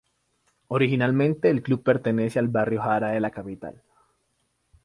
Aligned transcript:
Originalmente 0.69 1.51
el 1.51 1.61
Club 1.61 1.83
pertenece 1.83 2.39
al 2.39 2.47
Barrio 2.47 2.81
Jara 2.81 3.09
de 3.11 3.19
la 3.19 3.29
capital. 3.29 3.83